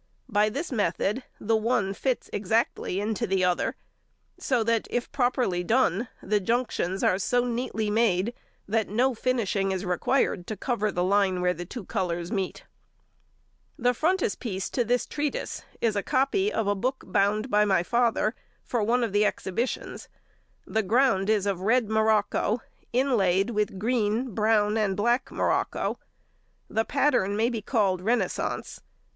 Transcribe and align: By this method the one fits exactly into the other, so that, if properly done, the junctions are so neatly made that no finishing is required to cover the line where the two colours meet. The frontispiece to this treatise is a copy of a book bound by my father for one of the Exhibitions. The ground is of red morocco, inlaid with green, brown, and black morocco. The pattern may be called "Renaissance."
By 0.27 0.49
this 0.49 0.71
method 0.71 1.25
the 1.39 1.55
one 1.55 1.93
fits 1.93 2.27
exactly 2.33 2.99
into 2.99 3.27
the 3.27 3.43
other, 3.45 3.75
so 4.39 4.63
that, 4.63 4.87
if 4.89 5.11
properly 5.11 5.63
done, 5.63 6.07
the 6.23 6.39
junctions 6.39 7.03
are 7.03 7.19
so 7.19 7.45
neatly 7.45 7.91
made 7.91 8.33
that 8.67 8.89
no 8.89 9.13
finishing 9.13 9.71
is 9.71 9.85
required 9.85 10.47
to 10.47 10.57
cover 10.57 10.91
the 10.91 11.03
line 11.03 11.39
where 11.39 11.53
the 11.53 11.65
two 11.67 11.85
colours 11.85 12.31
meet. 12.31 12.63
The 13.77 13.93
frontispiece 13.93 14.71
to 14.71 14.83
this 14.83 15.05
treatise 15.05 15.61
is 15.81 15.95
a 15.95 16.01
copy 16.01 16.51
of 16.51 16.65
a 16.65 16.73
book 16.73 17.03
bound 17.05 17.51
by 17.51 17.63
my 17.63 17.83
father 17.83 18.33
for 18.63 18.81
one 18.81 19.03
of 19.03 19.13
the 19.13 19.23
Exhibitions. 19.23 20.09
The 20.65 20.81
ground 20.81 21.29
is 21.29 21.45
of 21.45 21.61
red 21.61 21.91
morocco, 21.91 22.63
inlaid 22.91 23.51
with 23.51 23.77
green, 23.77 24.33
brown, 24.33 24.77
and 24.77 24.97
black 24.97 25.31
morocco. 25.31 25.99
The 26.71 26.85
pattern 26.85 27.37
may 27.37 27.51
be 27.51 27.61
called 27.61 28.01
"Renaissance." 28.01 28.81